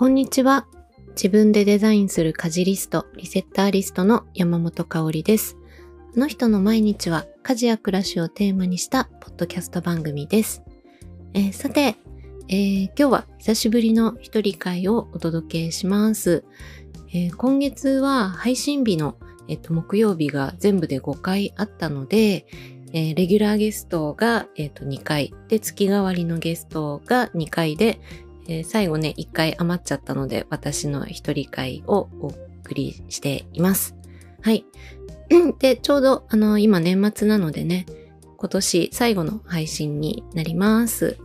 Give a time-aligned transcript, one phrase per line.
[0.00, 0.66] こんにちは。
[1.10, 5.58] 自分でデザインする家事リスト、リセッターリストの山本香里です。
[6.16, 10.62] あの人の毎日は家事や暮らしをテーマにしたポッドキャスト番組です。
[11.34, 11.96] えー、さて、
[12.48, 16.46] えー、今日は久しぶりの一人会をお届けします。
[17.12, 22.46] えー、今月は配信日の、えっと、木曜日が全部で5回あったので、
[22.94, 28.00] えー、レギュラーゲストが、えー、2回で月替わりのゲストが2回で、
[28.58, 33.96] え、最後ね1回余っちゃったので私の一人会をお送りしています。
[34.42, 34.64] はい。
[35.60, 37.86] で、ちょうどあの今年末なのでね
[38.36, 41.18] 今年最後の配信になります。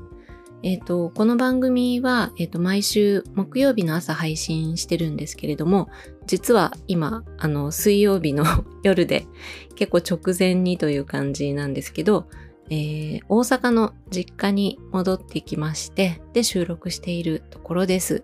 [0.65, 5.89] えっ、ー、と、この番組は、えっ、ー、と、毎週木曜日の朝配信してるんですけれども、
[6.25, 8.43] 実は今、あの、水曜日の
[8.81, 9.27] 夜で
[9.75, 12.27] 結構直前にという感じなんですけど、
[12.69, 18.23] えー、大阪の実家に戻ってきまして、で、収録しているところです。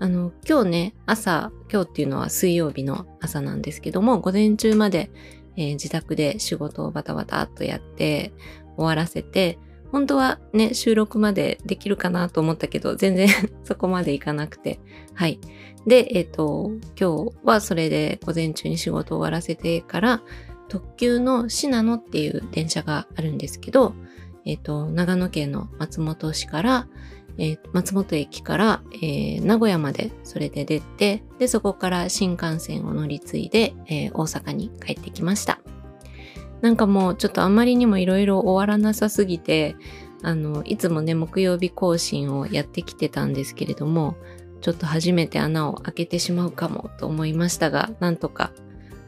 [0.00, 5.10] あの、今日ね、朝、今日っていうのは水曜日の朝なんですけども、午前中まで、
[5.56, 8.32] えー、自宅で仕事をバタバタっとやって
[8.76, 9.58] 終わらせて、
[9.90, 13.28] 本当はね、収録までできるかなと思ったけど、全然
[13.64, 14.80] そこまでいかなくて。
[15.14, 15.40] はい。
[15.86, 20.22] で、えっ、ー、と、今日はそれで午前中に仕事を終わらせてから、
[20.68, 23.94] 特急の信濃っていう電車があるんですけど、
[24.44, 26.88] えっ、ー、と、長野県の松本市から、
[27.38, 35.60] えー、松本駅から、えー、名古屋までそれで出て、で、そこから新幹線を乗り継いで、え大阪に帰ってきました。
[36.60, 39.76] なんかもうちょっとあまりにもいろいろ終わらなさすぎて、
[40.22, 44.16] あの、いつもね、木曜日更新をやってきてたんですけれども、
[44.60, 48.50] ちょっと初めて穴を開けてしまうかもと思いましたが、なんとか、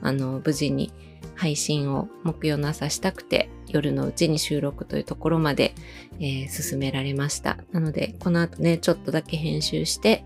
[0.00, 0.92] あの、無事に
[1.35, 5.75] 配信を木曜の朝したくて、夜のうちに収録というところまで、
[6.19, 7.59] えー、進められました。
[7.73, 10.25] なので、この後ね、ちょっとだけ編集して、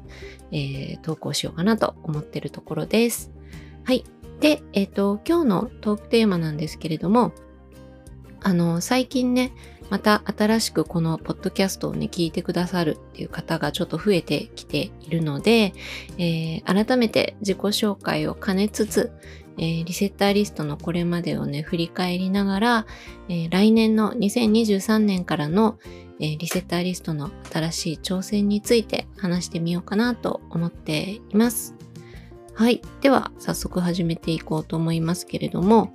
[0.51, 3.31] えー、投稿しようかなと思ってるところです。
[3.85, 4.05] はい。
[4.41, 7.33] で、えっ、ー、と、今日のトークテーマなんですけれども、
[8.43, 9.53] あの、最近ね、
[9.91, 15.73] また新しくこのポッドキャストをね、聞いてくださるっていう方がちょっと増えてきているので、
[16.19, 19.13] えー、改めて自己紹介を兼ねつつ、
[19.59, 22.87] えー、リセッターリストのこれまでをね、振り返りながら、
[23.29, 25.79] えー、来年の2023年からの、
[26.21, 31.75] えー、リセッターリストの新しい挑戦について話してみようかなと思っています。
[32.55, 32.83] はい。
[33.01, 35.93] では、早速始めていこうと思いますけれども、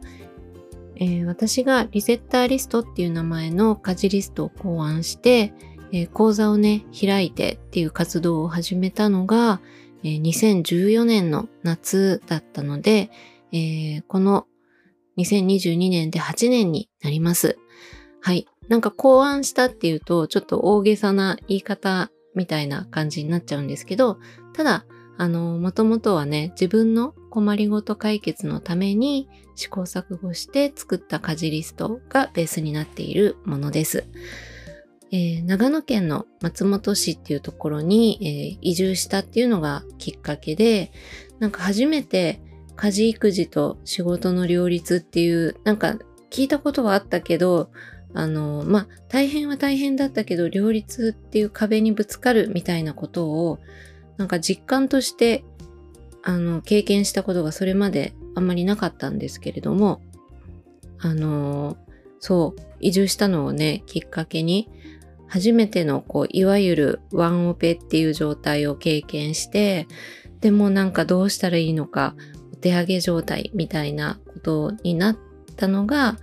[0.98, 5.54] え、私がリセッターリストっていう名前の家事リストを考案して、
[5.92, 9.62] え、講座をね、開いてっていう活動を始めたのが、
[10.04, 13.10] えー、2014年の夏だったので、
[13.52, 14.48] えこの
[15.18, 17.58] 2022年で8年になります。
[18.22, 18.48] はい。
[18.68, 24.20] なんか考案したっていうと、ちょっと大げさな言い方みたいな感じになっちゃうんですけど、
[24.54, 24.86] ただ、
[25.18, 34.06] あの、もともとはね、自分の困りごと解決のために試行錯誤して作った家事リストがベースになっているものです。
[35.12, 40.92] えー、長野県の松本市っていうところに、えー、移住したっていうのがきっかけで、
[41.40, 42.42] なんか初めて
[42.80, 45.98] 家事育児と仕事の両立っていう、なんか
[46.30, 47.70] 聞いたことはあったけど、
[48.14, 53.60] あの、まあ、大変は大変だったけど、両立っていう壁にぶつかるみたいなことを、
[54.16, 55.44] なんか実感として
[56.24, 60.02] あの経験したことがそれまであんまりなかったんですけれども
[61.00, 61.78] あの
[62.20, 64.70] そう移住したのをねきっかけに
[65.28, 69.88] 初めてのこういわゆるワンオペっていう状態を経験して
[70.42, 72.16] でもなんかどうしたらいいのか
[72.62, 75.18] 手上げ状態みたいなことになっ
[75.56, 76.18] たのが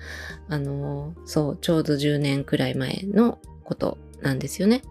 [0.49, 4.83] あのそうちょうど10年くらい前のことなんですよね。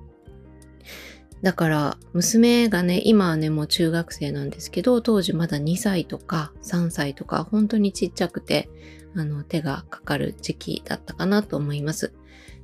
[1.41, 8.69] だから娘がね今はねもう中学生なんですけど当時まだ2歳とか3歳とか本当にちっちゃくて
[9.15, 12.13] あの手がかかる時期だったかなと思います。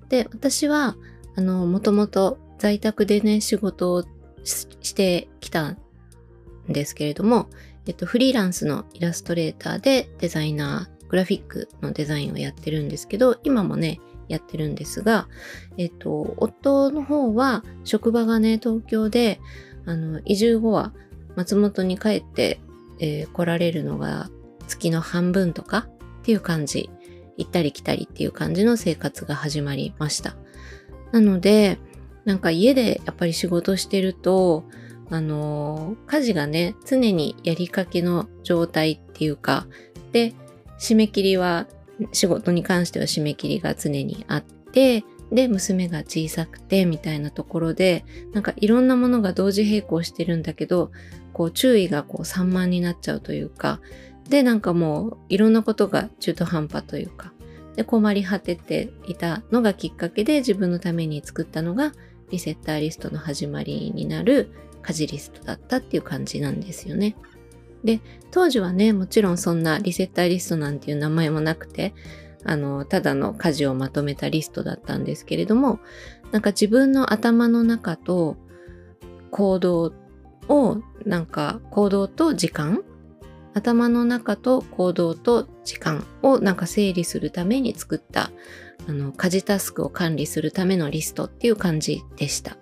[0.10, 0.96] で私は
[1.36, 4.04] あのもともと在宅でね仕事を
[4.44, 5.78] してきたん
[6.68, 7.50] ですけれども、
[7.88, 14.00] えっと、フリーランスのイラストレーターでデザイナーグラフィックのデザインをやってるんですけど今もね
[14.32, 15.28] やってるんですが、
[15.78, 19.40] えっと、夫の方は職場がね、東京で、
[19.86, 20.94] あの、移住後は
[21.36, 22.60] 松本に帰って、
[23.00, 24.30] えー、来られるのが
[24.68, 25.88] 月の半分とか
[26.22, 26.90] っていう感じ、
[27.38, 30.36] 行ったり来たりっていう感じの生活が始まりました。
[31.12, 31.78] なので、
[32.24, 34.64] なんか家でやっぱり仕事してると、
[35.12, 39.68] あの、家事がね、常にやりかけの状態っていうか、
[40.14, 40.34] で、
[40.80, 41.68] 締め切りは
[42.14, 50.92] 仕事に関しては締め切りが常にあって、で、娘が小さくてみたいなところで、なんかいろんなものが同時並行してるんだけど、
[51.34, 53.82] こう注意がこう散漫になっちゃうというか、
[54.30, 57.34] で、なんかもういろんなことが中途半端というか、
[57.76, 61.92] で、困り果てていたのがきっかけで自分のために作ったのが
[62.30, 67.16] リセッターリストの始まりになる家事リストだったっていう感じなんですよね。
[67.84, 68.00] で、
[68.32, 71.94] 当時はね、もちろんそんなリセッターリストなんていう名前もなくて、
[72.44, 75.80] あの、ただの家事をまとめたリストだったんですけれども、
[76.32, 78.38] なんか自分の頭の中と
[79.32, 79.94] 行動
[80.48, 82.84] を、なんか行動と時間
[83.54, 88.32] 頭の中と行動と時間をなんか整理するために作った
[88.88, 92.58] あの家事タスクを管理するためのリストっていう感じでした。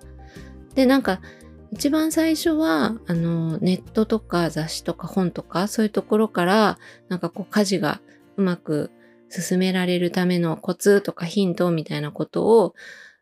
[0.76, 1.22] で、なんか
[1.72, 6.80] 一番最初はあのネットとか雑誌とか本とかそういうところから
[7.10, 8.02] なんかこう家事が
[8.38, 8.92] うまく
[9.30, 12.74] 進められるためのコツとかヒントみたいなことを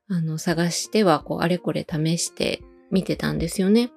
[0.10, 2.62] あの探してはこうあれこれ試して
[2.92, 3.92] 見てたんですよね。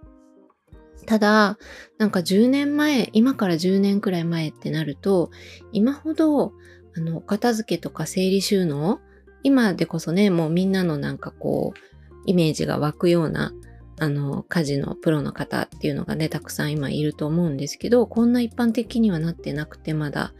[1.07, 1.59] ただ、
[1.99, 5.31] なんか10年前、今から10年くらい前ってなると、
[5.73, 6.53] 今ほど、
[6.95, 9.01] あの、お片付けとか整理収納、
[9.43, 11.79] 今でこそね、もうみんなのなんかこう、
[12.27, 13.53] イメージが湧くような、
[14.01, 20.33] あの、家事のプロの方っていうのがね、たくさん今いると思うんですけど、こんな一般的にはなってなくて、まだ、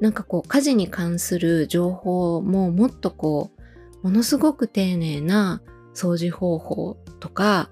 [0.00, 3.52] なんかこう、家事に関する情報ももっとこ
[4.02, 5.62] う、ものすごく丁寧な
[5.94, 7.70] 掃除方法とか、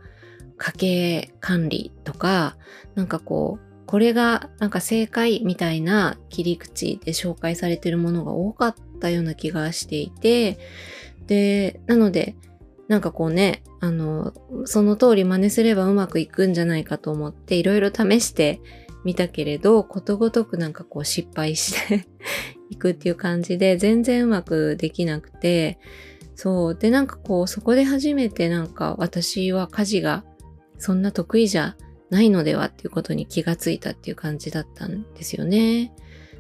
[0.59, 2.57] 家計管理とか、
[2.95, 10.61] なんかこう、これがなんか正解みたいな切り口で紹介されてるものが多かったような気がしていて、
[11.27, 12.37] で、なので、
[12.93, 14.35] なんかこうね、あの、
[14.67, 18.61] その通り真似すればうまくいくんじゃないかと思っていろいろ試して
[19.03, 22.07] みたけれど、ことごとくなんかこう失敗して
[22.69, 25.79] いくっていう感じで全然うまくできなくて、
[26.35, 26.75] そう。
[26.75, 30.23] で、なんかこう、そこで初めてなんか私は家事が
[30.77, 31.79] そんな得意じゃ
[32.11, 35.95] ないのではっていうことに気がついたっていう感じだったんですよね。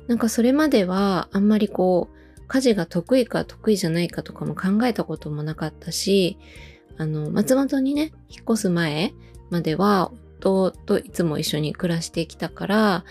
[0.07, 2.17] なんかそれまではあんまりこう、
[2.53, 6.37] 家事が得意か得意じゃないかとかも考えたこともなかったし、
[6.99, 9.15] あの、松本にね、引っ越す前
[9.49, 13.05] までは夫といつも一緒に暮らしてきたから、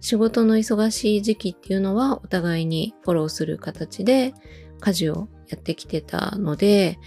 [0.00, 4.34] 仕事の忙しい時期っていうのはお互いにフォローする形で
[4.80, 6.98] 家事をやってきてたので、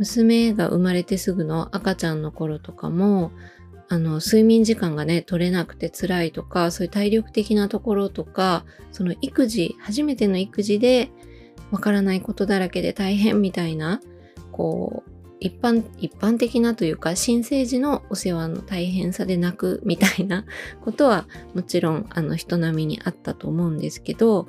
[0.00, 3.30] 娘が生まれてすぐの赤ちゃんの頃とかも、
[3.88, 11.10] あの、睡眠時間がね、取れなくて辛いとか、そういう体力的なところとか、その育児、初めての育児で、
[11.70, 14.00] わからないことだらけで大変みたいな、
[14.52, 20.44] こう、一般、一般的なというか、新生児のお世話の大変さで泣くみたいな
[20.82, 24.46] ことは、もちろん、あの、人並みにあったと思うんですけど、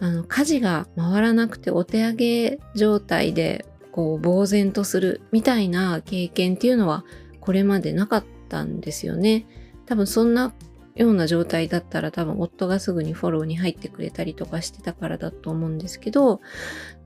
[0.00, 3.64] あの、家事が回らなくてお手上げ状態で
[3.94, 7.04] こう呆然とするみたいな経験っていうのは
[7.38, 9.46] これまでなかったたんですよね。
[9.86, 10.54] 多分そんな
[10.94, 16.40] ような状態だったら多分夫がすぐにフォローに入ってくれたりとかしてたからだと思うんですけど、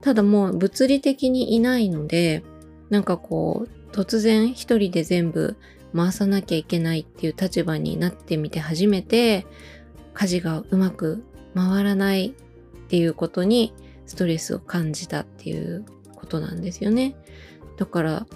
[0.02, 2.44] ただもう物理的にいないので、
[2.90, 5.56] なんかこう突然一人で全部
[5.96, 9.46] 回さなきゃいけないっていう立場になってみて初めて
[10.12, 11.24] 家事がうまく
[11.54, 12.30] 回らないっ
[12.88, 13.72] ていうことに
[14.04, 17.16] ストレスを感じたっていうことなんですよね。
[17.78, 18.26] だから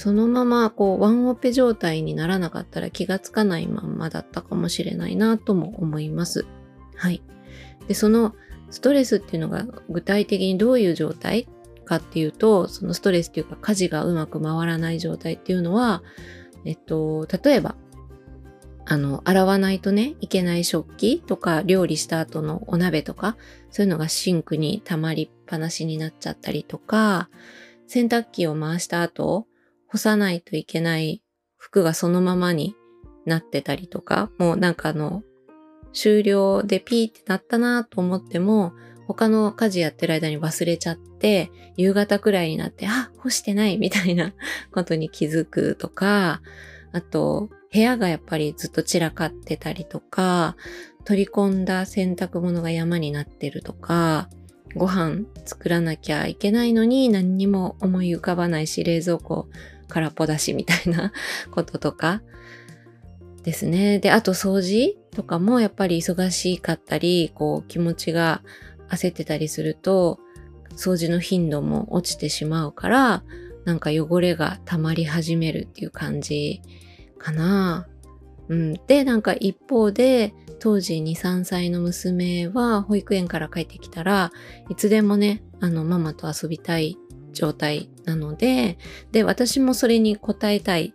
[0.00, 6.46] そのままこうワンオペ状態にならなかったら気がつかないまんまだったかもしれないなとも思います。
[6.96, 7.22] はい。
[7.86, 8.34] で、その
[8.70, 11.48] ストレスっていうのが具体的にどういう状態
[11.84, 16.02] かっていうと、そのストレスっていうか家事がうまく回らない状態っていうのは、
[16.64, 17.76] えっと、例えば、
[18.86, 23.36] あの、洗わないとね、いけない食器とか、料理した後のお鍋とか、
[23.70, 27.28] そういうのがシンクに溜まりっぱなしになっちゃったりとか、
[27.86, 29.46] 洗濯機を回した後、
[29.90, 31.20] 干さないといけない
[31.56, 32.76] 服がそのままに
[33.26, 35.24] なってたりとか、もうなんかあの、
[35.92, 38.72] 終了でピーってなったなと思っても、
[39.08, 44.32] 他の家事やってる間に忘れちゃって、夕方くらいになって、あ、干してないみたいな
[44.70, 46.40] ことに気づくとか、
[46.92, 50.56] あと、部屋がやっぱりずっと散らかってたりとか、
[51.04, 54.30] 取り込んだ洗濯物が山になってるとか、
[54.76, 59.48] ご飯作らなきゃいけないのに何にも思い浮かばないし、冷蔵庫
[59.90, 61.12] 空っぽだしみたいな
[61.52, 62.22] こととか
[63.42, 63.98] ですね。
[63.98, 68.42] で、あと掃除とかもやっぱり忙しかったり、こう気持ちが
[68.88, 70.18] 焦ってたりすると、
[70.76, 73.24] 掃除の頻度も落ちてしまうから、
[73.64, 76.62] なんか汚れが溜まり始めるっていう感じ
[77.18, 77.86] かな。
[78.48, 78.74] うん。
[78.86, 84.30] で、なんか一方で、当時2、3歳の娘は保育園から帰ってきたら
[84.68, 86.98] いつでもね、あの、ママと遊びたい
[87.32, 88.78] 状態なので、
[89.12, 90.92] で、私もそれに応えたい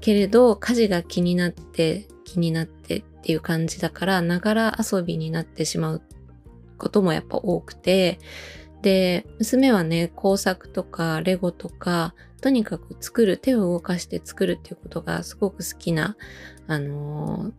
[0.00, 6.02] けれど、家事が気になって、気になってっていう感じだから、ながら遊びになってしまう
[6.78, 8.18] こともやっぱ多くて、
[8.82, 16.16] で、娘はね、工作とかレゴとか、とにかく作る、手を動かして作るっていうことがすごく好きな、
[16.66, 17.52] あの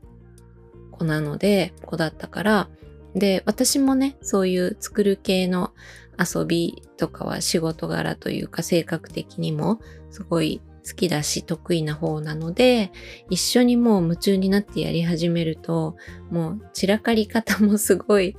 [0.91, 2.69] ー、子なので、子だったから、
[3.15, 5.73] で、私もね、そういう作る系の
[6.19, 9.79] 遊びとかは仕事柄というか性格的にも
[10.09, 12.91] すごい好きだし得意な方なので、
[13.29, 15.95] 一緒にもう夢中になってやり始めると、
[16.29, 18.37] もう散らかり方もすごい、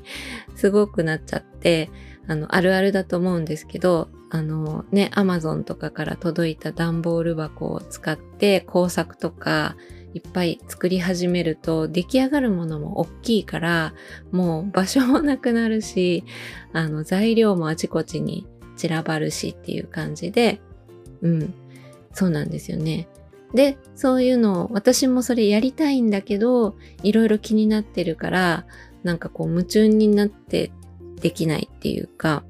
[0.55, 1.91] すごくなっちゃって、
[2.29, 9.77] あの、あるあるだと思うんですけど、あのね、アマゾンとかから届いた段ボール箱を使って工作とか
[10.17, 13.95] いっぱい作り始めると出来上がるものも大きいから
[14.33, 16.25] もう場所もなくなるし
[16.73, 18.47] あの材料もあちこちに
[18.77, 20.61] 散らばるしっていう感じで
[21.23, 21.55] うん
[22.13, 23.09] そうなんですよね。
[23.55, 28.67] で、そういうのを私もそれやりたいんだけど、いろいろ気になってるから、
[29.03, 30.73] なんかこう夢中になって
[31.21, 32.43] できないっていうか、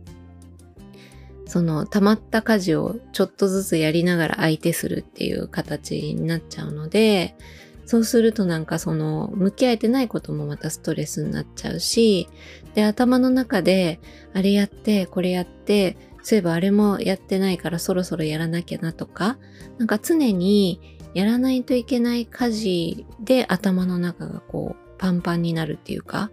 [1.46, 7.36] その溜まった家事をちょっとずつやりながら相手するっていう形になっちゃうので、
[7.84, 12.28] そうするとなんかその向き合えてないこともまたストレスになっちゃうし、
[12.74, 14.00] で頭の中で
[14.34, 19.38] あれやってこれやってそういえばあれもやってないからそろそろやらなきゃなとか、
[19.78, 26.30] なんか常にやらないといけない家事で頭の中がこうパンパンになるっていうか、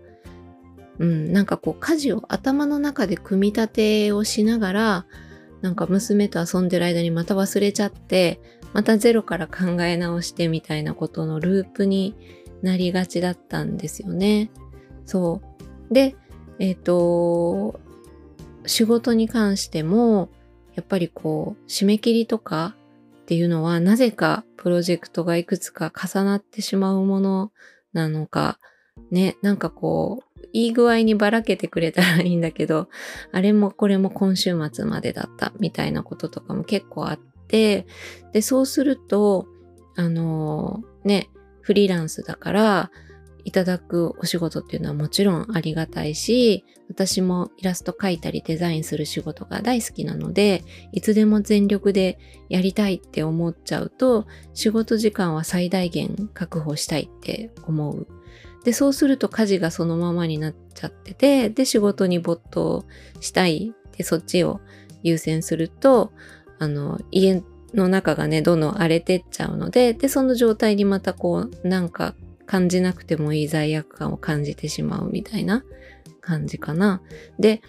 [1.00, 5.06] うん、なんかこう家事を頭の中で組み立てをしながら、
[5.62, 8.40] なんか娘と遊んでる間にまた忘れちゃって、
[8.74, 12.16] またゼロから考え直してみたいなことのループに
[12.62, 14.52] なりがちだったんですよね。
[15.06, 15.42] そ
[15.90, 15.94] う。
[15.94, 16.16] で、
[16.60, 17.80] えっ、ー、と、
[18.66, 20.30] 仕事に関しても、
[20.76, 22.76] やっぱりこう、締め切りとか
[23.24, 27.52] っていうのは、なぜかプロジェクトがいくつか重なってしまうもの
[27.94, 28.60] なのか、
[29.12, 32.88] ね、なんかこう、いい具合にばらけてくれたらいいんだけど、
[33.32, 37.86] あれもこれも今週末までだったみたいなこととかも結構あって、
[38.32, 39.48] で、そうすると、
[39.96, 41.30] あのー、ね、
[41.62, 42.92] フリーランスだから、
[43.46, 52.20] いただくお仕事っていうのはもちろんありがたいし、私もイラスト描いたりデザインする仕事が大好きなので、いつでも全力で
[52.50, 58.08] やりたいって思っちゃうと、仕事時間は最大限確保したいって思う。
[58.64, 62.86] で、そうすると家事がそのままになっちゃってて、で、仕事に没頭
[63.20, 64.62] したいで、そっちを
[65.04, 66.12] 優先すると、
[66.60, 67.44] あの、家
[67.74, 72.16] の中がね、どんどん荒れてっちゃうので、で、その状態にまたこう、なんか
[72.46, 75.64] 感じなくてもいい罪悪感を感じてしまうみたいな
[76.22, 77.02] 感じかな。
[77.40, 77.62] で、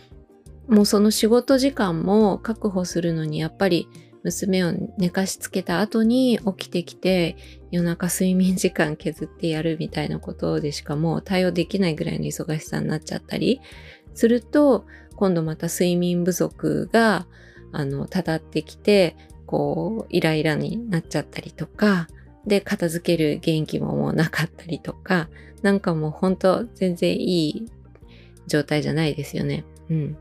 [0.68, 3.88] もうその仕事時間も確保するのにやっぱり
[4.24, 7.36] 娘を寝かしつけた後に起きてきて
[7.70, 13.60] 夜中睡眠時間削ってやるみたいなことでしかもう対応できないぐらいの忙しさになっちゃったり
[14.14, 17.26] すると今度また睡眠不足が
[17.72, 19.16] あのたたってきて
[19.46, 22.08] こうイライラになっちゃったりとか
[22.46, 25.28] で、片付ける元気ももうなかったりとか、
[25.62, 27.66] なんかもうほんと全然いい
[28.46, 29.64] 状態じゃないですよね。
[29.90, 30.16] うん。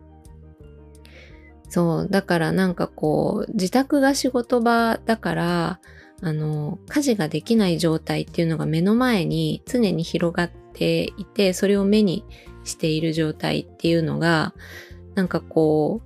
[1.73, 2.07] そう。
[2.07, 5.79] だからなんかこう、自宅が仕事場だから、
[6.21, 12.25] あの、家事ができない状態っていうのが目の前に常に広がっていて、それを目に
[12.63, 14.53] している状態っていうのが、
[15.15, 16.03] なんかこ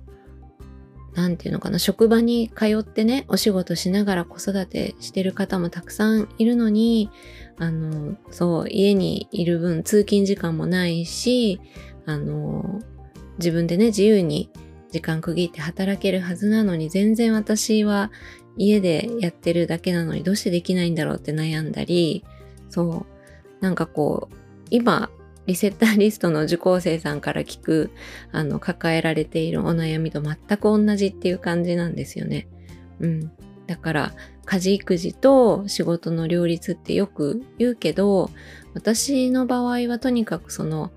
[1.12, 7.10] う、なんていうのかな、職場に通ってね、お仕事しながら子育てしてる方もたくさんいるのに、
[7.58, 11.60] あの、そう、家にいる分通勤時間もないし、
[12.06, 12.80] あの、
[13.36, 14.50] 自分でね、自由に
[14.90, 18.10] 時間区切って働けるはずなのに、全然私は
[18.56, 22.24] 家でやってるだけなのにどうしてできないんだろうって悩んだり、
[22.68, 23.06] そ
[23.60, 24.36] う、なんかこう、
[24.70, 25.10] 今
[25.48, 27.90] リセッターリストの受講生さんから聞く、
[28.32, 32.48] あの、抱えられているお悩みと全く同じっていう感じなんですよね。
[33.00, 33.32] うん。
[33.66, 34.12] だから、
[34.44, 38.30] 家事育児と仕事の両立ってよく言うけど、
[38.74, 40.90] 私の場合はとにかくその、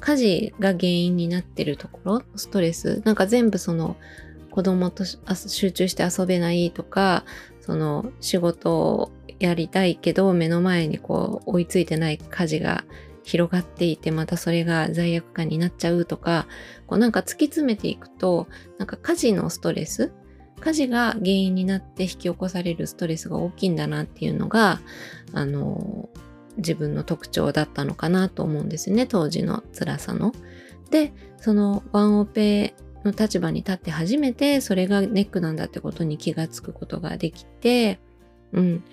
[0.00, 3.96] 家事が原因になってるところ、ストレス、なんか全部その、
[4.50, 7.24] 子供と集中して遊べないとか、
[7.60, 12.84] その仕事をやりたいけど目の前にこう追いついてない家事が
[13.24, 16.46] 広がっていてまたそれが罪悪感になっちゃうとか
[16.86, 18.46] こうなんか突き詰めていくと
[18.78, 20.12] なんか家事のストレス
[20.60, 24.80] 家事が原因になって引き起こされるストレスが大きいんだなっていうのが
[25.32, 26.08] あの
[26.56, 30.32] 自分の特徴だったのかなと思うんですね当時の辛さの。
[30.90, 38.00] でそのワンオペの立場に立って初めてそれがネックなんだってことに気がつくことができて、
[38.52, 38.84] うん。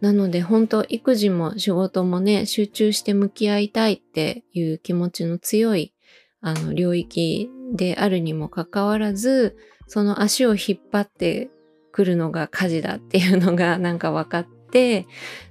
[0.00, 5.92] なので本当育児も仕事もね、集中して向き合いたいっていう気持ちの強い
[6.40, 9.56] あの領域であるにもかかわらず、
[9.88, 11.50] その足を引っ張って
[11.90, 15.06] くるのが家事だっていうのがなんか分かって、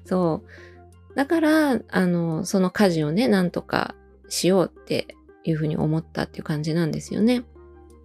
[0.05, 0.66] そう。
[1.17, 3.95] だから、あの、その家事をね、なんとか
[4.29, 7.43] しようっていうふうに思ったっていう感じなんですよね。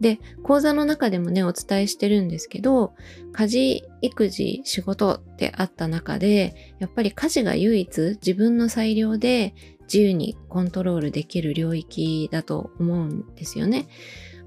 [0.01, 2.95] で、講座の中でもね、お伝えしてるんですけど、
[3.33, 13.89] 家事、育児、仕事ってあった中で、やっぱり家事が唯一自分の裁量で自由にコントロールできる領域だと思うんですよね。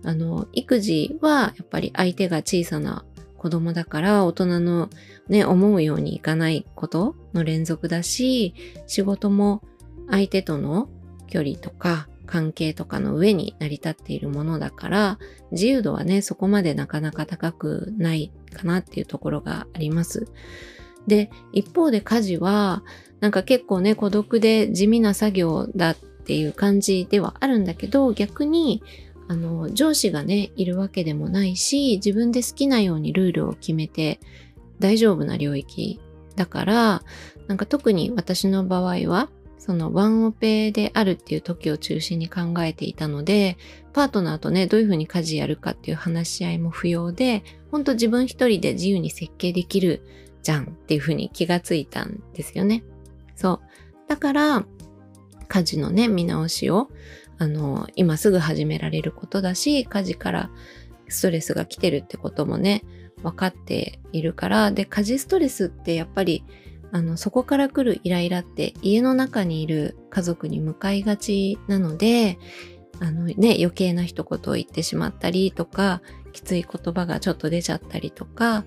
[0.04, 3.06] あの、育児はやっぱり相手が小さな
[3.38, 4.90] 子供だから大人の
[5.30, 8.54] ね、思うようにいかないことの連続だし、
[8.88, 9.64] 仕事も
[10.10, 10.90] 相手との
[11.28, 15.20] 距離とか関係とかの上に成り立っているものだから
[15.52, 20.28] 自由度はねそこまでなかなか高くないかなっていうところがあります。
[21.08, 22.84] で一方で家事は
[23.20, 28.82] なんか結構ね孤独で地味な作業だっていう感じではあるんだけど逆に
[29.28, 34.20] あの上司がねいるわけでもないし自分で好きなようにルールを決めて
[34.80, 36.00] 大丈夫な領域
[36.36, 37.04] だから
[37.48, 39.30] なんか特に私の場合は
[39.66, 43.58] そのワンオペであるっていう時を中心に考えていたので、
[43.94, 50.04] パートナーとね、どういうふうに家事やるかっていう話し合いも不要で、ほんと自分一人で自由に設計できる
[50.44, 52.84] じゃんっていうふうに気がついたんですよね。
[53.36, 53.60] そう。
[54.08, 54.66] だから、
[55.48, 56.90] 家事のね、見直しを、
[57.40, 60.52] あの、今すぐ始められることだし、家事から
[61.08, 62.84] ストレスが来てるってこともね、
[63.26, 66.44] 分かっているから、で、家事ストレスってやっぱり
[66.92, 72.38] あのそこから来るイライラって家の中にいる家族に向かいがちなので
[73.02, 76.02] あのね余計な一言を言ってしまったりとか
[76.32, 78.64] きつい言葉がちょっと出ちゃったりとか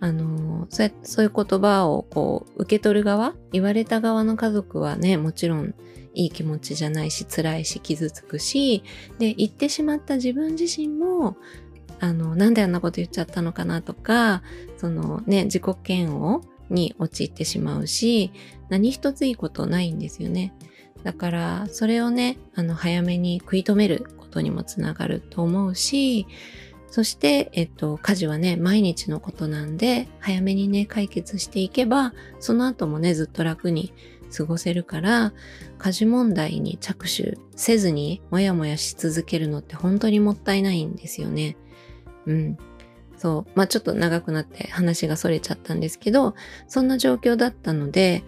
[0.00, 5.74] あのそうそういう言葉をこう受け取る側言われた側の家族はねもちろん
[6.14, 8.82] いい気持ちじゃないし辛いし傷つくし
[9.18, 11.36] で言ってしまった自分自身も
[12.00, 14.42] あのなんであんなこと言っちゃったのかなとか
[14.76, 18.32] そのね自己嫌悪に陥ってしまうし、
[18.68, 20.52] 何一ついいことないんですよね。
[21.02, 26.26] だから、それをね、あの、早めに食い止めることにもつながると思うし、
[26.88, 33.92] そして、えっと、家事はね、毎日のことなんで、早めにね、解決していけば、その後もね、ずっと楽に
[34.36, 35.32] 過ごせるから、
[35.78, 41.56] 家事問題に着手せずに、もやもやし続けるのって本当にもったいないんですよね。
[42.26, 42.58] うん。
[43.16, 43.50] そう。
[43.54, 46.34] まあちょっと長くなって話がそれちゃったんですけど、
[46.68, 48.24] そんな状況だったので、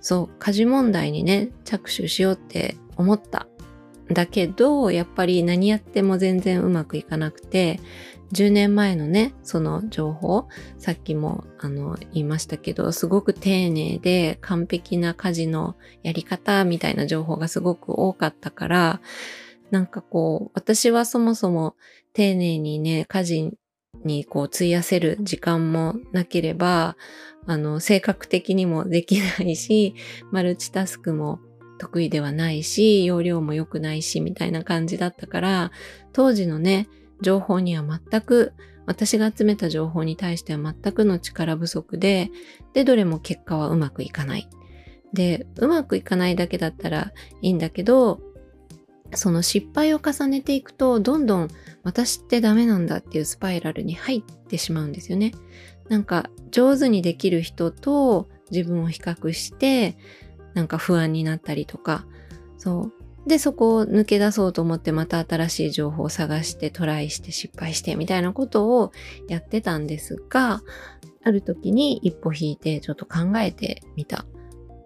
[0.00, 3.46] そう、家事問題にね、着手しようって思った。
[4.08, 7.80] だけど、やっぱり何やっても全然うまくいかなくて、
[8.32, 19.00] 10年前のね、その情報、さっきもあの言いましたけど、すごく丁寧で完璧な家事のやり方みたいな情報がすごく多かったから、
[19.70, 21.76] なんかこう、私はそもそも
[22.12, 23.50] 丁寧にね、家事
[24.04, 26.96] にこう費やせる時間もなければ、
[27.46, 29.94] あの、性格的にもできないし、
[30.30, 31.40] マルチタスクも
[31.78, 35.72] 得意ではないし、容量も良くないし、みたいな感じだったから、
[36.12, 36.88] 当時のね、
[37.22, 38.52] 情報には全く、
[38.86, 42.30] 私が集めた情報に対しては全くの力不足で、
[42.74, 44.48] で、どれも結果はうまくいかない。
[45.12, 48.20] で、うまくいかないだけだったらいいんだけど、
[49.14, 51.48] その失敗を重ねていくと、どんどん
[51.82, 55.32] 私ってダメなんだっていうスパイラルに入ってしまうんですよね。
[55.88, 59.96] なんか上手にできる人と自分を比較して、
[60.54, 62.06] なんか不安になったりとか、
[62.58, 62.90] そ
[63.26, 63.28] う。
[63.28, 68.92] で、そこを抜け出そうと思ってまた新しい情報を探してトライして失敗してみたいなことを
[69.28, 70.62] やってたんですが、
[71.22, 74.24] ある時に一歩引いてちょっと考えてみた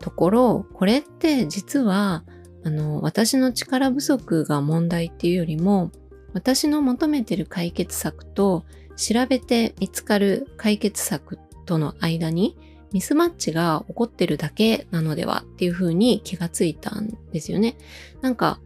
[0.01, 2.25] ところ、これって実は
[2.65, 5.91] あの、私の力不足が問題っていうよりも、
[6.33, 8.65] 私の求めてる解決策と
[8.97, 12.57] 調べて見つかる解決策との間に
[12.93, 17.77] ミスマッチが起こってるだけなのではっていうふうに気がついたんですよね。
[18.21, 18.61] なんか、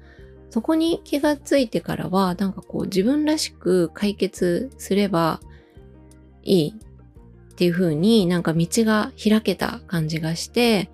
[0.50, 5.40] そこに気がついてからは、なんかこう自分らしく解決すれば
[6.42, 6.74] いい
[7.52, 10.90] っていうふうになんか道が開けた感じがして、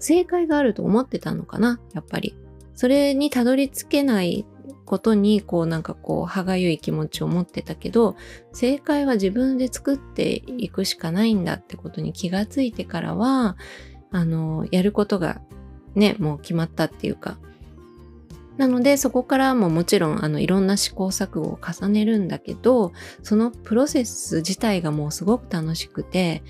[0.00, 2.34] 正解があると思ってたのかな、やっぱり。
[2.74, 4.46] それにたどり着けない
[4.86, 8.16] ことに、こうなんかこう、歯がゆい気持ちを持ってたけど、
[8.52, 13.56] 正解は自分で作っていくしかないんだってことに気がついてからは、
[14.10, 15.40] あの、やることが
[15.94, 17.38] ね、もう決まったっていうか、
[18.56, 26.42] なのでそこからももちろんあのいろんな試行錯誤を重ねるんだけどそのプロセス自体がもうすごく楽しくて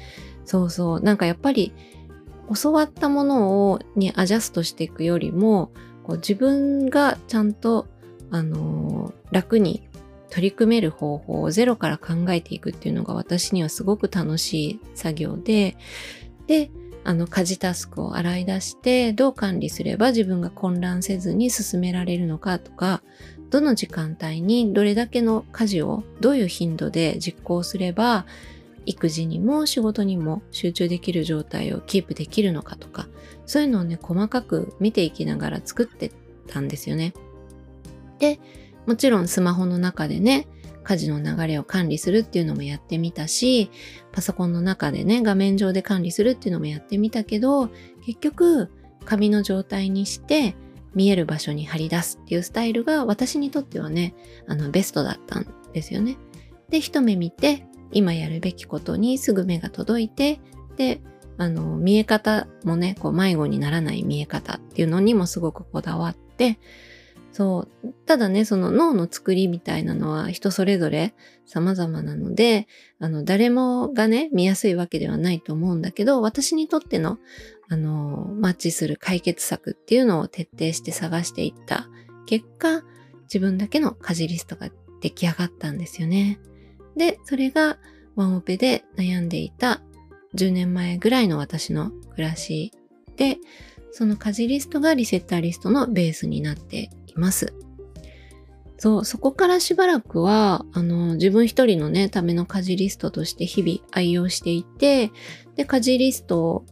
[0.45, 1.01] そうそう。
[1.01, 1.73] なんかやっぱり
[2.55, 5.71] 教わったものをにアジャストしていくよりも
[6.03, 7.87] こう自分がちゃんと、
[8.31, 9.89] あのー、楽に
[10.31, 15.77] 取り組める方法をゼロから考えていくっていうのが私にはすごく楽しい作業で
[16.47, 16.71] で
[17.03, 23.03] あの家事タスクを洗い出してどう管理すれば自分が混乱せずに進められるのかとか
[23.51, 28.27] どの時間帯にどれだけの家事をどういう頻度で実行すれば
[28.87, 33.09] 育児にも仕事にも集中できる状態をキープできるのかとか
[33.47, 36.13] そういうのをね細かく見ていきながら作って
[36.47, 37.15] たんですよね。
[38.19, 38.39] で
[38.87, 40.47] もちろんスマホの中でね
[40.83, 43.71] 家事の流れを管理するっていうのもやってみたし
[44.13, 47.69] パソコンの中でね画面上で管理するっていうのもやってみたけど
[48.05, 48.71] 結局
[49.05, 50.55] 紙の状態にして
[50.95, 54.15] 見える場所に貼り出すっていうスタイルが私にとってはね
[54.47, 56.17] あのベストだったんですよね。
[56.71, 60.41] で一目見て今やるべきことにすぐ目が届いて
[60.77, 61.01] で
[61.39, 66.59] あの見え方もねこう迷子にならない見え方っていうのにもすごくこだわって
[67.33, 67.95] そう。
[68.07, 71.15] ただね、その脳の作りみたいなのは人それぞれ
[71.47, 72.67] 様々なので、
[72.99, 77.19] あの、誰もがね、見やすいわけではないと思うんだけど、私にとっての、
[77.69, 81.89] あの、マッチする解決策っていうのを徹底して探していった
[82.27, 82.83] 結果、
[83.23, 84.69] 自分だけの家事リストが
[85.01, 86.41] 出来上がったんですよね。
[87.01, 87.79] で、それが
[88.15, 89.81] ワンオペで悩んでいた
[90.35, 92.75] 10年前ぐらいの私の暮らし
[93.17, 93.39] で、
[93.91, 97.55] その家事リストがリセッターリストのベースになっています。
[98.77, 105.11] そう、そこからしばらくは、あの、自分一人のね、ための家事リストとして日々愛用していて、
[105.57, 106.67] で、家事リスト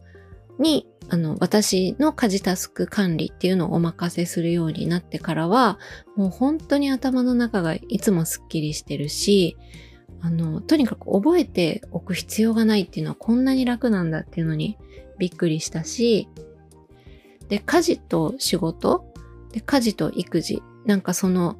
[0.59, 5.79] に、あの、私の家事タスク管理っていうのをお任せするようになってからは、
[6.15, 9.57] もう本当に頭の中がいつもスッキリしてるし、
[10.21, 14.77] あの、とにかく覚えておく必要がないっていうのはこんなに楽なんだっていうのに
[15.17, 16.27] びっくりしたし、
[17.47, 19.05] で、家事と仕事
[19.51, 21.57] で、家事と育児、なんかその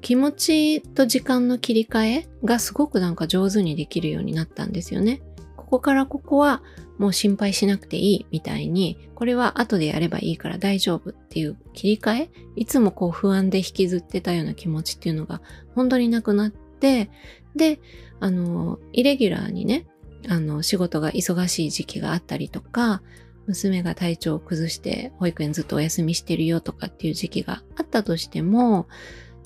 [0.00, 5.22] 気持ちと時間の切り替えがすごくなんか上手にできるようになったんですよね。
[5.56, 6.62] ここからここは
[6.98, 15.40] もう心配しなくていいみたいに、これは後でやればいいから大丈夫っていう切り替え、いつもこう不安で引きずってたような気持ちっていうのが
[15.74, 17.10] 本当になくなってって、
[17.56, 17.80] で、
[18.20, 19.86] あの、イレギュラーにね、
[20.28, 23.02] あの、仕事が忙しい時期があったりとか、
[23.46, 28.88] 娘が体調を崩して保育園ずっとお休みしてるよとかっていう時期があったとしても、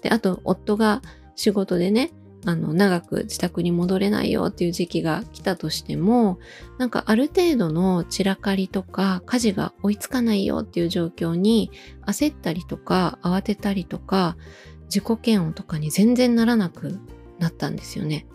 [0.02, 1.02] で、あと夫が
[1.34, 2.12] 仕事でね、
[2.44, 6.38] あの、長く自宅に戻れないよっていう時期が来たとしても、
[6.78, 11.72] なんかある程度の散らかりとか家事が追いつかないよっていう状況に
[12.06, 14.36] 焦ったりとか慌てたりとか
[14.84, 17.00] 自己嫌悪とかに全然ならなく
[17.38, 18.26] なったんですよね。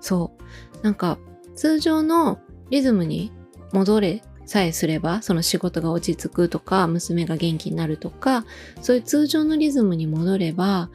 [0.00, 0.82] そう。
[0.82, 1.18] なんか
[1.54, 3.32] 通常のリズムに
[3.72, 8.44] 戻れさえすれば、その仕事が落ち着くとか、娘が元気になるとか、
[8.80, 10.90] そういう通常のリズムに戻れば、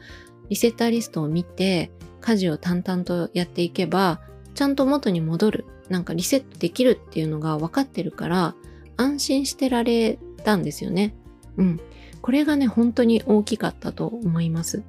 [0.50, 4.20] リセッターリストを見て、家事を淡々とやっていけば、
[4.54, 8.54] ちゃんと元に戻る、なんかリセットできるっていうのが分かってるから、
[8.98, 11.14] 安心してられたんですよね。
[11.56, 11.80] うん。
[12.20, 14.82] これがね、本当に大きかったと思います。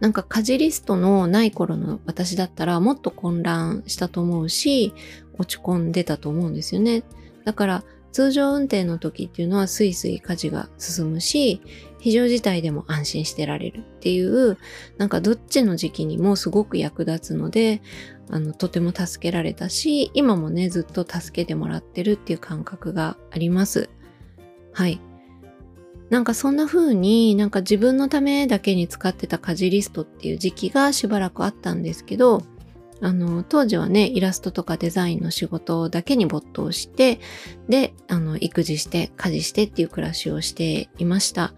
[0.00, 4.92] なんか家事リストのない頃の私だったらもっと混乱したと思うし、
[5.38, 7.02] 落ち込んでたと思うんですよね。
[7.44, 11.60] だから通常運転の時っていうのはスイスイ家事が進むし、
[12.00, 14.56] 非常事態でも安心してられるっていう、
[14.96, 17.82] なんかどっちの時期にもすごく役立つので、
[18.30, 23.88] あの、とても助けられたし、今もね、ずっと助けてもらってるっていう感覚があります。
[24.72, 25.00] はい。
[26.10, 32.42] なんかそんな風になんか自分のためだけに使ってた家事リストっていう時期がしばらくあったんですけど、
[33.00, 37.20] あの、当時はね、イラストとかデザインの仕事だけに没頭して、
[37.68, 41.54] で、あの、育児して、家事してっていう暮らしをしていました。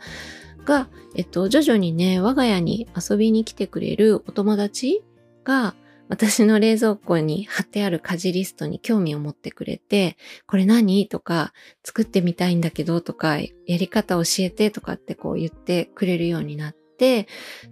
[0.65, 5.03] が、えっと、徐々にね、我が家に遊びに来てくれるお友達
[5.45, 5.75] が、
[6.11, 11.07] 私の冷蔵庫に貼ってある家事リストに興味を持ってくれて、これ何？
[11.09, 11.53] とか、
[11.85, 17.29] 作ってみたいんだけどとか、やり方教えてとかってこう言ってくれるようになって、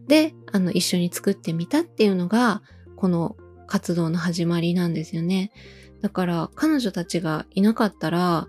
[0.07, 2.63] で、あの、一緒に作ってみたっていうのが、
[2.97, 5.51] この活動の始まりなんですよね。
[6.01, 8.47] だから彼女たちがいなかったら、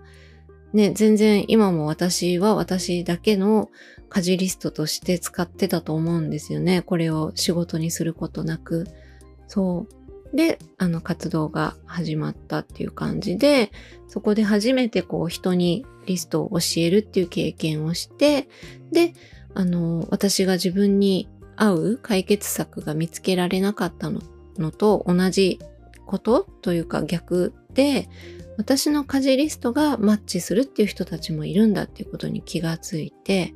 [0.72, 3.70] ね、全然今も私は私だけの
[4.08, 6.82] 家事リストとして使ってたと思うんですよね。
[6.82, 8.86] これを仕事にすることなく。
[9.50, 9.88] そ
[10.32, 10.36] う。
[10.36, 13.72] で、あの活動が始まったっていう感じで、
[14.06, 18.48] そこで初めてこう人にリストを教えるっていう経験をして、
[18.92, 19.12] で、
[19.54, 24.20] あの、私が自分に合う解決策が見つけられなかったの
[24.56, 25.58] のと同じ
[26.06, 28.08] ことというか逆で、
[28.56, 33.52] 私の家事リストがマッチするっていう人たちもいるんだっていうことに気がついて、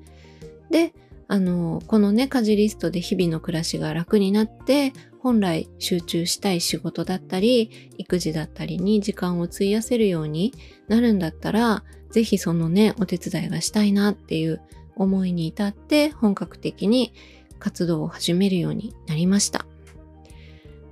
[0.72, 0.92] で、
[1.28, 4.92] あの、このね、家事リストで日々の暮らしが楽になって、
[5.24, 10.52] 本来集中したい仕事だったり、育児だったりに時間を費やせるように
[10.86, 14.60] なるんだったら、ぜひそのね、お手伝いがしたいなっていう
[14.96, 17.14] 思いに至って、本格的に
[17.58, 19.64] 活動を始めるようになりました。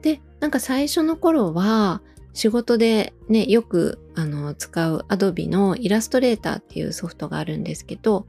[0.01, 2.01] で、なんか最初の頃は、
[2.33, 8.27] 仕事でね、よくあの使う Adobe のイラストレーターっていうソフトがあるんですけど、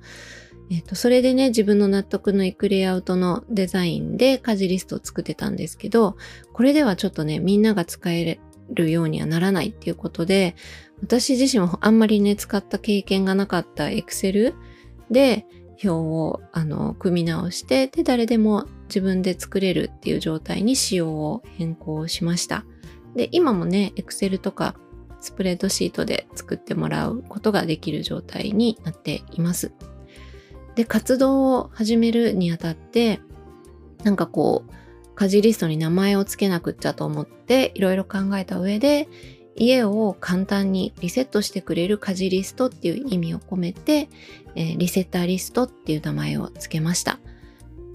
[0.70, 6.18] えっ、と、それでね、自分の納得のいくレイアウトのデザインで家事リストを作ってたんですけど、
[6.54, 10.56] これではちょっとね、みんなが使えるようにはならないっていうことで、
[11.02, 14.54] 私自身もあんまりね、使った経験がなかった Excel
[15.12, 15.46] で
[15.84, 22.66] 表をあの組み直して、で、誰でも自分で作れるっていう状態に仕様を変更しました。
[23.16, 24.76] で、今もね、Excel とか
[25.20, 29.72] スプレッドシートで作ってもらうことができる状態になっています。
[30.76, 33.20] で、活動を始めるにあたって、
[34.04, 34.72] なんかこう、
[35.16, 39.08] 家事リストに名前を付けなくっちゃと思っていろいろ考えた上で、
[39.56, 44.10] 家を簡単にリセットしてくれる家事リストっていう意味を込めて、
[44.56, 47.20] えー、リセッターリストっていう名前を付けました。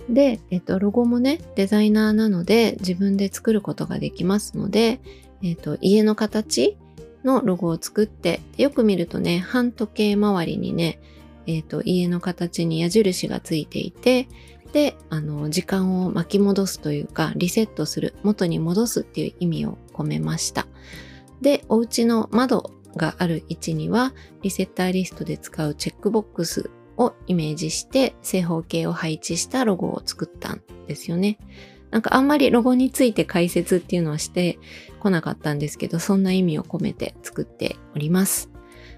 [0.08, 5.00] で、えっと、ロゴもね、デザイナーなので自分で作ることができますので、
[5.42, 6.76] えっと、家の形
[7.24, 11.00] のロゴを作って、よく見るとね、半時計回りにね、
[11.48, 14.28] えっ、ー、と、家の形に矢印がついていて、
[14.72, 20.68] で、あの、時間を巻き戻すというか、リセットする、元に戻すっていう意味を込めました。
[21.40, 31.38] で、お家の窓がある位置には、リセッターリストで使うチェックボックスをイメージして正方形を配置したロゴを作ったんですよね。
[31.90, 34.58] なんかあんまりロゴについて解説っていうのはして
[35.00, 38.50] こなかったんですけど、そんな意味を込めて作っております。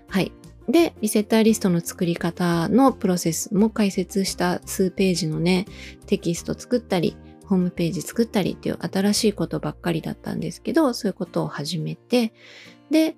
[0.09, 0.33] はい。
[0.71, 5.67] で、リセッターリストの作り方のプロセスも解説した数ページのね、
[6.07, 12.33] テキスト作ったり、ホームページ作ったりっていう新しいことばっかりだったんですけど、そういうことを始めて、
[12.91, 13.17] で、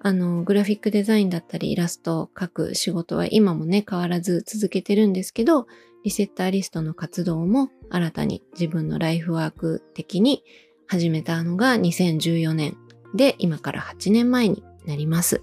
[0.00, 5.66] あの、グラフィックデザインだったりイラストを描く仕事は今もね、変わらず続けてるんですけど、
[6.04, 10.44] リセッターリストの活動も新たに自分のライフワーク的に
[10.86, 12.76] 始めたのが2014年
[13.14, 15.42] で、今から8年前になります。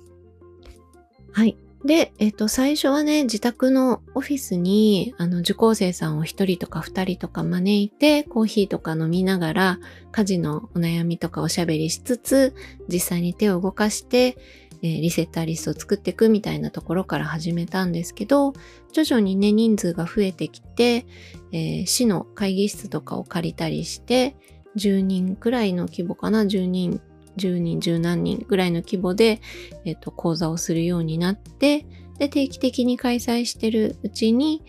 [1.31, 1.57] はい。
[1.83, 9.79] で、えっ、と、最初はね、自宅のオフィスに、あの、受講生さんを一人とか二人とか招いて、コーヒーとか飲みながら、
[10.11, 12.53] 家事のお悩みとかおしゃべりしつつ、
[12.87, 14.37] 実際に手を動かして、
[14.83, 18.53] えー、リセッターリストを作っていくみたいなところから始めたんですけど、
[18.93, 21.07] 徐々にね、人数が増えてきて、
[21.51, 24.35] えー、市の会議室とかを借りたりして、
[24.77, 27.01] 10人くらいの規模かな、10人
[27.37, 29.41] 10人、10何人ぐらいの規模で、
[29.85, 31.85] えっ、と、講座をするようになって、
[32.17, 34.63] で、定期的に開催してるうちに、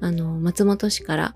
[0.00, 1.34] あの、松本市から、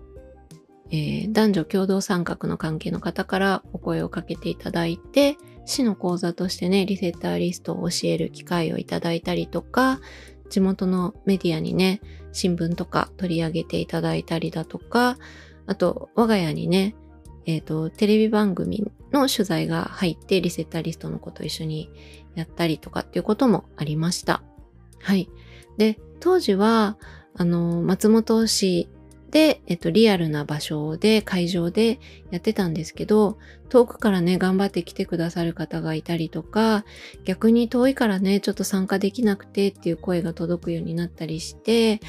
[0.90, 5.36] えー、男女共同参画の関係の方からお声をかけていただいて、
[5.66, 10.00] 市の講座としてね、リセッターリストを教える機会をいただいたりとか、
[10.48, 12.00] 地元のメディアにね、
[12.32, 15.18] 新聞とか取り上げていただいたりだとか、
[15.66, 16.94] あと、我が家にね、
[17.44, 21.90] えっ、ー、と、テレビ番組の取材が入ってリセッターリストのこと一緒に
[22.34, 24.42] やったりとかっていうこともありました。
[25.00, 25.28] はい。
[25.76, 26.98] で、当時は、
[27.34, 28.88] あの、松本市
[29.30, 36.84] で、えっと、リアルな場所で、会場でやってたんですけど、遠くからね、頑張って来てくださる方がいたりとか、
[37.24, 42.00] 逆に遠いからね、ちょっと参加できなくてっていう声が届くようになったりして、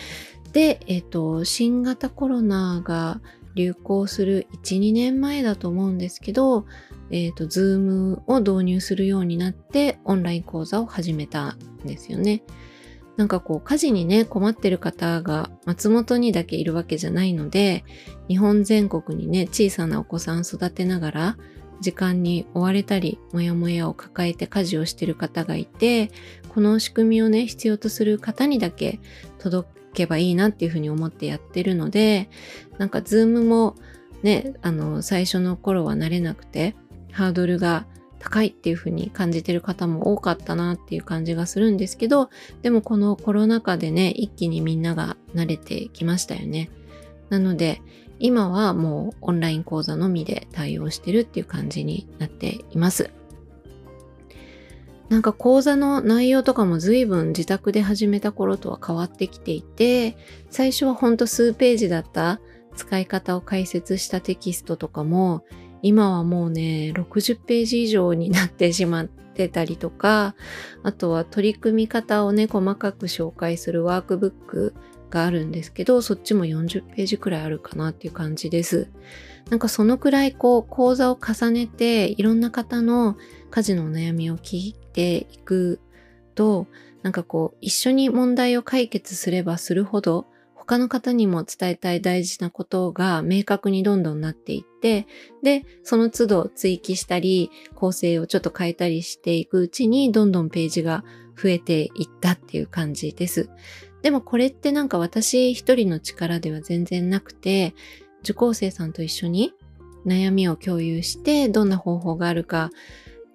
[0.54, 3.22] で、えっと、新型コロナが
[3.56, 6.66] 流行する1、2年前だと思うんですけど、
[7.12, 12.44] えっ、ー、と、ズームを導入するようになってオンライン講座を始めたんですよね。
[13.18, 17.84] なんかこう、家事にね、困ってる方が松本にだけいるわけじゃないので、
[18.28, 21.38] 日本全国にね、小さなお子さん育てながら、
[21.82, 26.12] 時間に追われたり、もやもやを抱えて家事をしてる方がいて、
[26.50, 29.00] この仕組みをね、必要とする方にだけ
[29.38, 32.30] 届けばいいなっていうふうに思ってやってるので、
[32.78, 33.76] なんかズームも
[34.24, 36.76] ね、あの、最初の頃は慣れなくて、
[37.12, 37.86] ハードルが
[38.20, 42.30] 高いっていうふうに感じてる方も多かったなっていう感じがするんですけど、
[42.62, 46.70] でもこのコロナ禍でね、一気にみんなが慣れてきましたよね。
[47.30, 47.82] なので、
[48.20, 53.12] 今はもうオンライン講座のみで対応してるっていう感じになっています。
[55.10, 60.16] なんか講座の内容とかも随分自宅で始めた頃とは変わってきていて、
[60.52, 62.40] 最初はほんと数ページだった
[62.76, 65.44] 使い方を解説したテキストとかも、
[65.82, 70.36] 今はもうね、60ページ以上になってしまってたりとか、
[70.84, 74.76] あとは取り組み方をね、細かく紹介するワークブック
[75.10, 78.90] があるんですけど、そっちも40ページくらいあるかなっていう感じです。
[79.50, 83.18] なんかそのくらいこう講座を重ねていろんな方の
[83.50, 85.80] 家事のお悩みを聞ていく
[86.36, 86.68] と、
[87.02, 90.28] なんかこう一緒に問題を解決すればするほど
[90.70, 95.08] 他の方にも伝えたい大事なことが明確にどんどんなっていって、
[95.42, 101.04] で、その都度追記したり、構成をちょっと変えたりしていくうちに、どんどんページが
[101.36, 103.50] 増えていったっていう感じです。
[104.04, 107.74] でもこれってなんか私一人の力では全然なくて、
[108.22, 109.54] 受講生さんと一緒に
[110.06, 112.70] 悩みを共有して、どんな方法があるか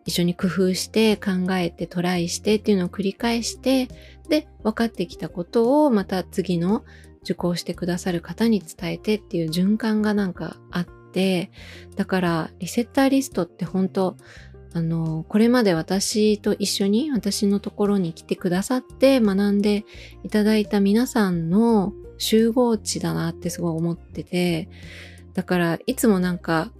[0.04, 3.88] 一緒に工夫して考えてトライしてっていうのを繰り返して、
[4.28, 6.84] で、分かってきたことをまた次の
[7.22, 11.50] 受講してくださる方に伝えてっていう循環がなんかあって、
[11.96, 14.16] だからリセッターリストって本当
[14.74, 19.84] あの、これまで私と一緒に私のところに来てくださって学んで
[20.24, 24.68] いただいた皆さんの集合値だなってすごい思ってて、
[25.32, 26.72] だからいつもなんか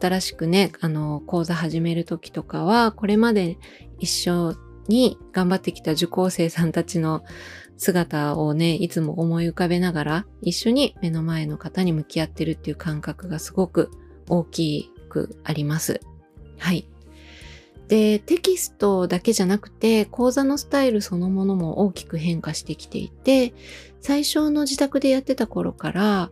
[0.00, 3.58] 新しくね、あの、講座始める時とかは、これまで
[3.98, 4.54] 一緒
[4.88, 7.24] に頑張ってきた受講生さんたちの
[7.76, 13.90] 姿をね、いつも思い浮かべながら、一緒に目の前の方に向き合ってるっていう感覚がすごく
[14.28, 16.00] 大きくあります。
[16.58, 16.88] はい。
[17.88, 23.54] で、テキストだけじゃなくて、講座のスタイルそのものも大きく変化してきていて、
[24.00, 26.30] 最初の自宅でやってた頃から、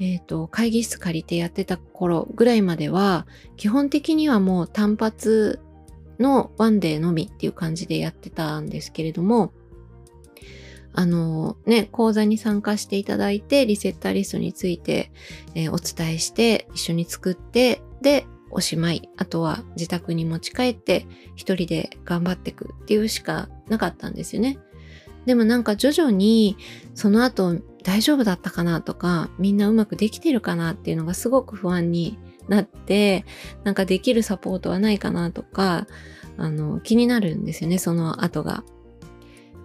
[0.00, 5.60] えっ、ー、と、会議室借りてやってた頃ぐらいまでは、基本的にはもう単発
[6.18, 9.52] のワンデーのみっていう感じでやってたんですけれども、
[10.92, 15.12] あのね、講座に参加していただいて、リセッターリストについて、
[15.54, 19.08] えー、お伝えして、一緒に作って、で、おしまい。
[19.16, 24.58] あとは自宅に持ち帰って一人で頑張っていくっていうしかなかったんですよね。
[25.26, 26.56] でもなんか徐々に
[26.94, 33.24] その後大丈夫だったかなとかみんなうまくできてるかなっていうのがすごく不安になって
[33.64, 35.86] なんかできるサポートはないかなとか
[36.36, 38.64] あの気になるんですよねその後が。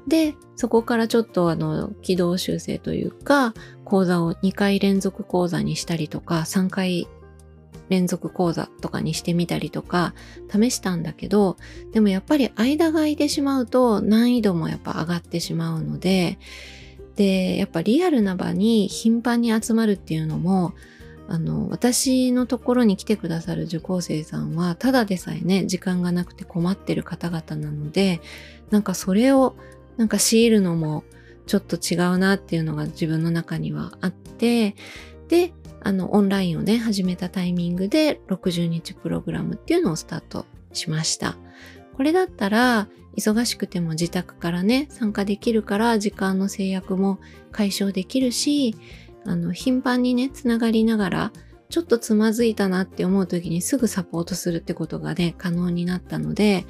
[0.07, 3.53] でそこからちょっとあの軌道修正というか
[3.85, 7.07] 講座を2回連続講座にしたりとか3回
[7.91, 10.15] 連続講座とかにしてみたりとか
[10.49, 11.57] 試したんだけど、
[11.91, 16.39] でもやっぱり間が空いてしまうと難易度もやっぱ上がってしまうので、
[17.17, 20.73] で、やっぱリアルな場に頻繁に集まるっていうのも、
[21.27, 28.21] あの、私のところに来てくださる受講生さんは、ただでさえね、時間がなくて困ってる方々なので、
[28.69, 29.55] なんかそれを、
[29.97, 31.03] なんか強いるのも
[31.45, 34.75] ちょっと違うなっていうのが自分の中にはあって、
[35.27, 41.37] で、あの、オンラインをね、始めたタイミングで60日プログラムっていうのをスタートしました。
[41.95, 47.19] これだったら、忙しくても自宅からね、参加できるから時間の制約も
[47.51, 48.75] 解消できるし、
[49.25, 51.33] あの、頻繁にね、つながりながら、
[51.69, 56.65] ちょっとつまずいたなって思う時にすぐサポートするってことがね、可能になったので、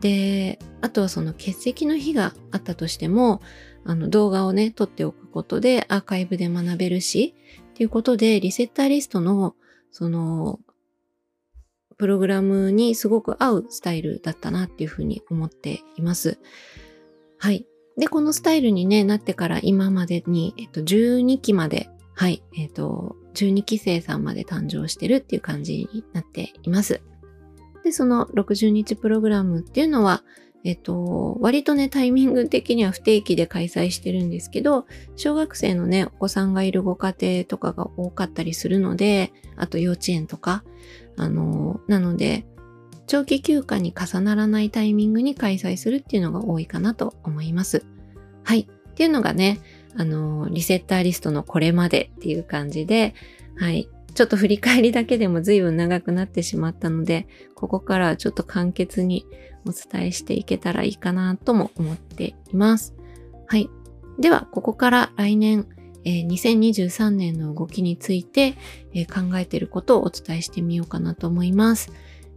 [0.00, 3.40] で、あとはその欠席の日があったとしても、
[3.84, 7.34] あの動画をね、撮っておくことでアーカイブで学べるし、
[7.74, 9.56] っていうことで、リセッターリストの、
[9.90, 10.60] その、
[11.98, 16.38] プログラムにすごく合うスタイルだったなっていうふうに思っています。
[17.36, 17.66] はい。
[17.98, 27.02] で、このスタイルにね、なってから今までに、えっと、12期まで、はい、えっと、12期生さんまで誕生してるっていう感じになっています。
[27.82, 30.22] で、その60日プログラムっていうのは、
[30.64, 40.64] えっと、割とね、タイミング的には不定期で開催してるんですけど、小学生のね、お子さんがいるご家庭とかが多かったりするので、あと幼稚園とか、
[41.18, 42.46] あの、なので、
[43.06, 47.84] 長期休暇に重ならないタイミングに開催するっていうのが多いかなと思います。
[48.42, 48.60] はい。
[48.60, 49.60] っていうのがね、
[49.96, 53.14] あの、リセッターリストのこれまでっていう感じで、
[53.56, 53.88] はい。
[54.14, 59.26] ちょっと振り返りだけでも随分長くなってしまったので、ここからはちょっと簡潔に
[59.66, 62.94] お伝えしていけたらいいかなとも思っています。
[63.46, 63.68] はい。
[64.18, 65.66] では、ここから来年、
[66.04, 68.56] えー、2023年の動きについて、
[68.92, 71.92] えー、考えていることをお伝えしてみようかなと思います。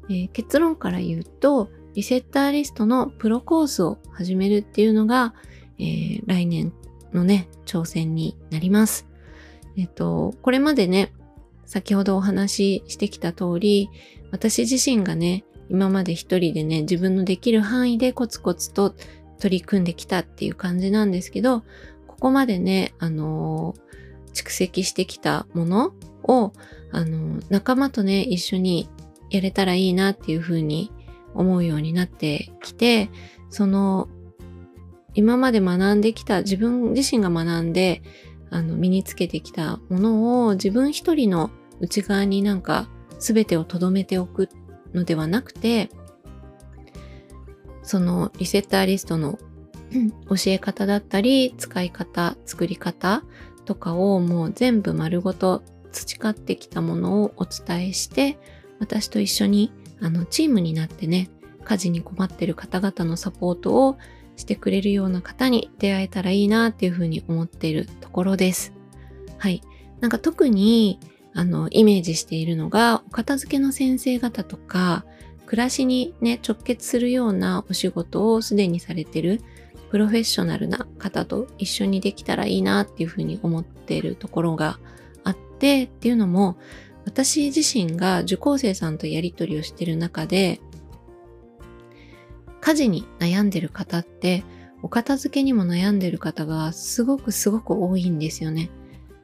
[0.10, 5.34] えー、結論から言うと、リセッターリストのプロコースを始めるっていうのが、
[5.80, 6.74] え来年
[7.14, 9.08] のね、挑戦になります。
[9.78, 11.12] えっと、これまでね、
[11.66, 13.90] 先ほどお話ししてきた通り、
[14.32, 18.96] 私自身がね、今まで一人でね、自分のできる範囲でコツコツと
[19.40, 21.62] 取り組んできたっていう感じなんですけど、
[22.08, 25.94] ここまでね、あのー、蓄積してきたもの
[26.24, 26.54] を、
[26.92, 28.90] あのー、仲間とね、一緒に
[29.30, 30.92] やれたらいいなっていうふうに
[31.34, 33.10] 思うようになってきて、
[33.50, 34.08] その、
[35.14, 38.02] 今まで学んできた、自分自身が学んで、
[38.50, 42.88] あの、身につけてきたものを自分一人の内側になんか
[43.20, 44.48] 全てを留めておくっ
[44.94, 45.90] のではなくて、
[47.84, 49.40] そのリセッターリストの
[50.28, 53.24] 教え方だったり、使い方、作り方
[53.66, 58.38] とかをもう全部丸ごと培ってきたものをお伝えして、
[58.80, 59.72] 私と一緒に
[60.02, 61.30] あのチームになってね、
[61.64, 63.98] 家事に困ってる方々のサポートを
[64.36, 68.74] してくれるような方に出会えたらいいなっていうふうに思っているところです。
[69.38, 69.62] はい。
[70.00, 71.00] なんか特に
[71.38, 75.06] あのイメージしているのがお片付けの先生方とか
[75.46, 79.40] 暮らしにね直結するようなお仕事をすでにされてる
[79.92, 84.80] プロフェッショナルな方と一緒にできたらいいなっていうふうに思ってるところが
[85.24, 86.58] あってっていうのも
[87.06, 90.60] 私自身が受講生さんとやり取りをしてる中で
[92.62, 94.44] 家事に悩んでる方って
[94.82, 98.72] お片付けにも悩んでる方がすごくすごく多いんですよね。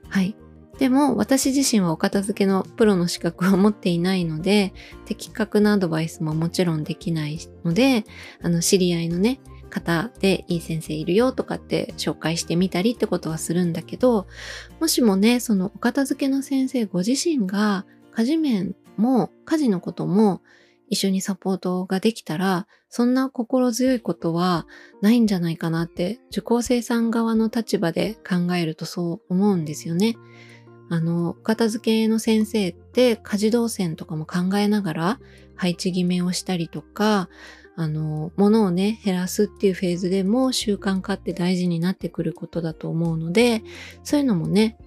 [0.10, 0.36] はい。
[0.80, 4.74] でも私自身はお片付けのプロの資格を持っていないので
[5.06, 8.06] 的確なアドバイスももちろんできないので
[8.42, 9.40] あの知り合いのね
[9.74, 14.28] 方でいい先生いるよとかって紹介してみたりってことはするんだけど、
[14.80, 20.44] もしもね、そのお片付けの先生ご自身が家事面も家事のことも
[20.90, 24.68] 一緒にサポートができたら、そんな心強いことは
[25.02, 30.16] ないんじゃないかなって受講生さん側の立場で考えるとそう思うんですよね。
[30.94, 35.20] あの、片付けの先生って家事動線とかも考えながら
[35.56, 37.30] 配置決めをしたりとか、
[37.76, 43.64] あの、物をね、減らすっていうフェーズでも習慣化って大事になってくることだと思うので、
[44.04, 44.78] そういうのもね、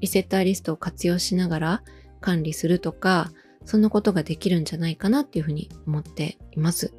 [0.00, 1.82] リセッターリストを活用しながら
[2.20, 3.32] 管理するとか、
[3.64, 6.92] そんなことができるんじゃないかなっていうふうに思っています。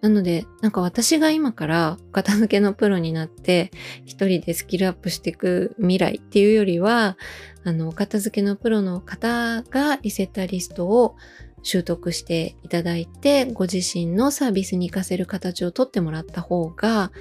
[0.00, 3.70] なので、なんか私が今から片付けのプロになって
[4.06, 7.18] 一人でスキルアップしていく未来っていうよりは、
[7.64, 11.16] あの、片付けのプロの方がリセッターリストを
[11.62, 17.12] 習得していただいて、ご自身のサービスに活かせる形をとってもらった方が、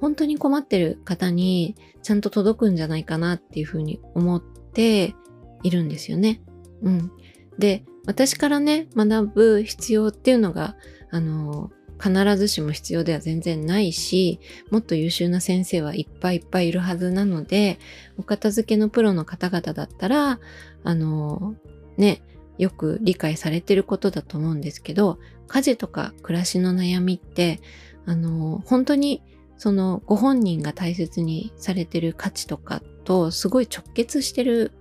[0.00, 5.14] 本当に困ってる方にちゃんと届くんじゃないかなっていうふうに思って
[5.62, 6.42] いるんですよね。
[6.82, 7.12] うん。
[7.58, 10.76] で、私からね、学ぶ必要っていうのが、
[11.10, 11.70] あの、
[12.02, 14.40] 必ずしも必要では全然ないし、
[14.70, 17.78] もっと優秀な先生はいっぱいいっぱいいるはずなので、
[18.18, 20.40] お片付けのプロの方々だったら、
[20.82, 21.54] あの、
[21.96, 22.22] ね、
[22.58, 27.60] よく理解されてることだと思うんですけど、家事とか暮らしの悩みって、
[28.06, 29.22] あの、本当に
[29.56, 34.72] そのご本人が大切にされてる価値とかとすごい直結してる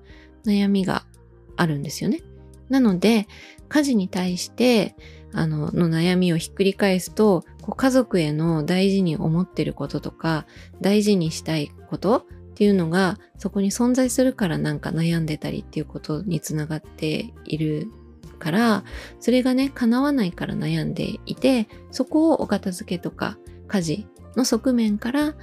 [0.46, 1.06] 悩みが
[1.56, 2.22] あるんですよね。
[2.70, 3.28] なので、
[3.70, 4.96] 家事に対して、
[5.34, 10.46] あの、の悩みをひっくり返すと、こう家族への大事に思ってることとか、
[10.82, 17.88] 大事にしたいことっていうのがそこに存在するからなんか悩んでたりっていうことにつながっている
[18.38, 18.84] から
[19.20, 25.34] それがね叶わないから悩んでいてそこをお片付けとか家事の側面から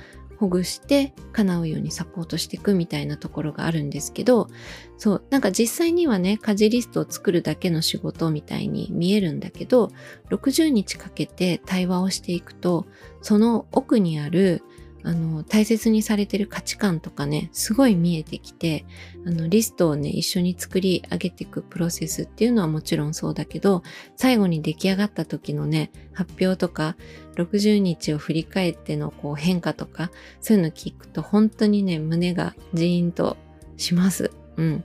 [0.40, 4.48] ほぐして叶うようにサポートしていくみたいなところがあるんですけど
[4.96, 9.90] そうなんか実際にはね家事リストを作るだけの仕事みたいに見えるんだけど
[10.30, 12.86] 60日かけて対話をしていくと
[13.20, 14.62] その奥にある
[15.02, 18.84] あの、大切にされてる価値観とかね、すごい見えてきて、
[19.26, 23.82] あの、リストをね、一緒に作り上げていくプロセスっていうのはもちろんそうだけど、
[24.16, 26.96] 最後に出来上がった時のね、発表とか、
[27.36, 33.36] 60日を振り返ってのこう変化とか、そういうの聞くと本当にね、胸がジーンと
[33.76, 34.30] します。
[34.56, 34.84] うん。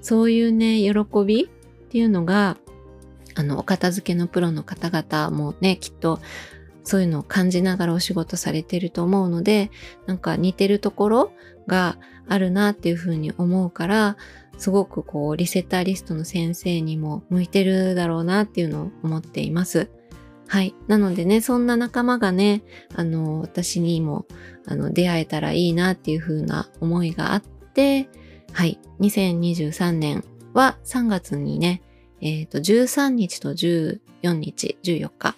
[0.00, 1.46] そういうね、喜びっ
[1.90, 2.56] ていうのが、
[3.34, 6.20] あの、お片付けのプロの方々もね、きっと
[6.84, 9.70] そういうのを感じながらお仕事されてると思うので、
[10.06, 11.32] なんか似てるところ
[11.66, 14.16] があるなっていうふうに思うから、
[14.58, 19.90] すごくこうリセッターリストの先生にも向いてるだろうなっていうのを思っています。
[20.46, 20.74] はい。
[20.86, 22.62] なのでね、そんな仲間がね、
[22.94, 24.26] あの、私にも、
[24.66, 28.08] あの、出会えたらいいなっていう風な思いがあって、
[28.52, 28.78] はい。
[29.00, 31.82] 2023年は3月にね、
[32.20, 33.98] えっ、ー、と、13日と14
[34.34, 35.36] 日、14日、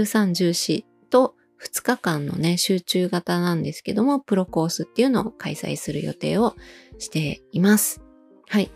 [0.00, 6.54] 13、14と2日間のね、集中型なんですけども、プロコースっていうのを開催する予定を
[6.98, 8.02] しています。
[8.48, 8.70] はい。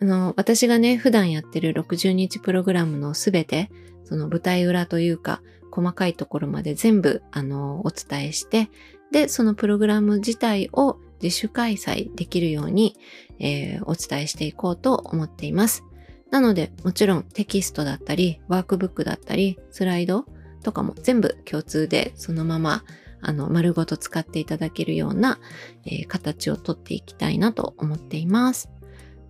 [0.00, 3.70] あの、私がね、普段やってる60日プログラムのすべて、
[4.04, 8.70] その舞台裏というか、細かいところまで全部、あの、お伝えして、
[9.10, 12.96] で、そのプログラム自体を自主開催できるように、
[13.38, 15.84] えー、お伝えしていこうと思っています。
[16.30, 20.24] なので、もちろんテキストだったり、ワークブックだったり、スライド
[20.62, 22.84] とかも全部共通でそのまま
[23.20, 25.38] あの丸ごと使っていただけるような、
[25.86, 28.68] えー、形をとっていきたいなと思っています。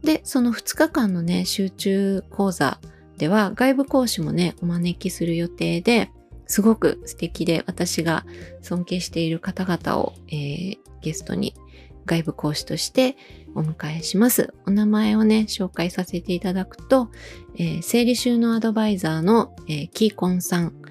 [0.02, 2.80] で、その2日間のね、集中講座
[3.18, 6.10] では外部講師もね、お招きする予定で、
[6.46, 8.26] すごく素敵で私が
[8.62, 11.54] 尊敬している方々を、えー、ゲストに
[12.04, 13.16] 外部講師として
[13.54, 14.52] お迎えします。
[14.66, 17.10] お名前をね、紹介させていただくと、
[17.56, 20.81] えー、整理収納アドバイザーの、えー、キーコンさん、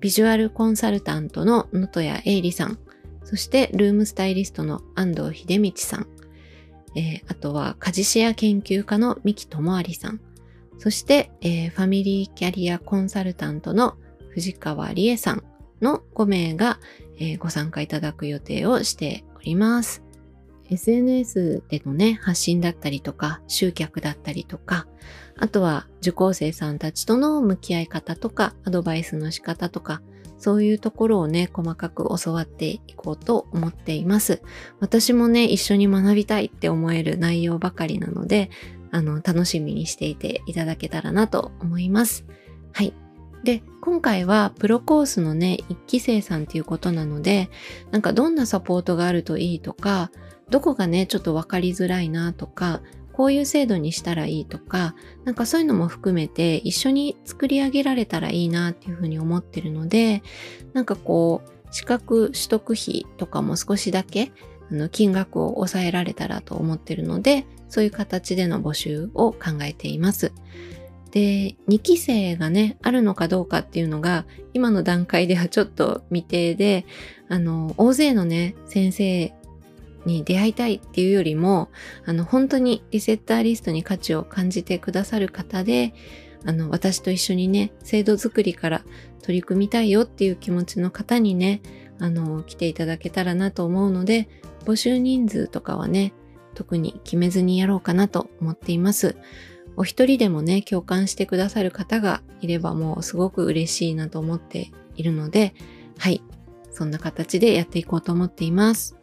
[0.00, 2.78] ビジュアルコンサルタントの能登谷英里さん、
[3.22, 6.06] そしてルームスタイリストの安藤秀道さん、
[6.96, 10.20] えー、あとは家事シェア研究家の三木智有さん、
[10.78, 13.96] そして、えー、ファミリーキャリアコンサルタントの
[14.30, 15.44] 藤川理恵さん
[15.82, 16.80] の5名が、
[17.18, 20.02] えー、ご参加いただく予定をしております。
[20.70, 24.86] SNS でのね、発信だったりとか、集客だったりとか、
[25.40, 30.02] あとは受講生さんたちとの向き合い方とか、アドバイスの仕方とか、
[30.36, 34.42] そういうところをね、細かく教わっていこうと思っています。
[34.80, 38.50] 私もね、一緒に学びたいって思える内容ばかりなので、
[38.90, 42.26] あの、楽しみにしていていただけたらなと思います。
[42.72, 42.92] はい。
[43.44, 47.48] で、今回はプロコースのね、一期生さんっていうことなので、
[47.90, 50.10] なんかどんなサポートがあるといいとか、
[50.50, 52.82] どこがね、ちょっとわかりづらいなとか、
[53.20, 54.94] こういう制度にしたらいいとか、
[55.26, 60.22] なんかそういうのも含めて一緒に作り上げられたらいいなっていうふうに思ってるので、
[60.72, 64.32] なんかこう、資格取得費とかも少しだけ
[64.72, 70.32] あの金額を抑えられたらと思ってるので、そういう形での募集を考えています。
[71.10, 76.86] で、2期生がね、あるのかどうかっていうのが、今の段階ではちょっと未定で、
[77.28, 79.34] あの、大勢のね、先生
[80.06, 81.68] に出会いたいっていうよりも、
[82.04, 85.94] あの、本当にリセッターリストに価値を感じてくださる方で、
[86.44, 88.82] あの、私と一緒にね、制度作りから
[89.22, 91.60] 取り組みたいよっていう気持ちの方にね、
[91.98, 94.28] あの、来ていただけたらなと思うので、
[94.64, 96.12] 募集人数とかはね、
[96.54, 99.16] 特に決めずにやろうかなと思っています。
[99.76, 105.54] お一人でもね、共感してくださる方がいればもうすごく嬉しいなと思っているので、
[105.98, 106.22] はい。
[106.70, 108.99] そんな形でやっていこうと思っています。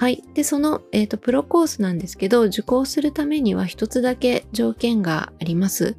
[0.00, 0.24] はい。
[0.32, 5.94] で、その、えっ、ー、と、プロコースなんですけど、受講するためには一つだけ条件があります。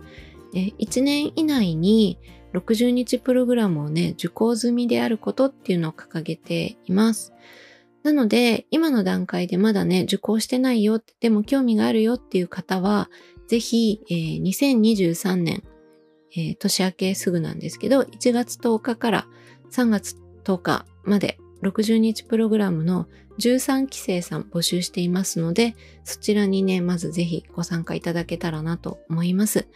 [0.55, 2.17] えー、1年以内に
[2.55, 7.31] 60日プログラムをね、受講済みであることっていうのを掲げています。
[8.01, 13.11] なので、今の段階でまだね、受講してないよ、でも興味があるよっていう方は、
[13.45, 15.61] ぜひ、えー、2023年、
[16.35, 19.27] えー、年明けすぐなんですけど、1月10日から
[19.69, 23.07] 3月10日まで60日プログラムの
[23.39, 29.67] 13期生さん募集していますので、そちらにね、まずぜひご参加いただけたらなと思います。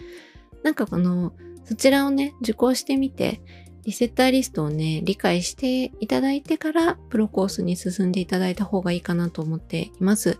[0.64, 1.34] なんかこの、
[1.64, 3.42] そちらをね、受講してみて、
[3.86, 10.40] リセッターリストをね、理解していただいてから、プロコースに進んでいただいた方がいいかなと思っています。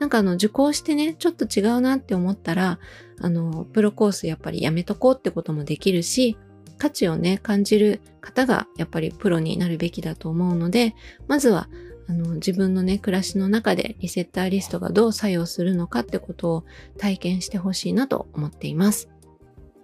[0.00, 2.80] なんかあの、受講してね、ちょっと違うなって思ったら、
[3.20, 6.36] あの、プロコースやっぱりやめとこうってこともできるし、
[6.78, 10.94] 価値をね、感じる方がやっぱりプロになるべきだと思うので、
[11.28, 11.68] まずは
[12.10, 16.64] あの自分のね、暮らしの中でリセッターリストがどう作用するのかってことを
[16.98, 19.08] 体験してほしいなと思っています。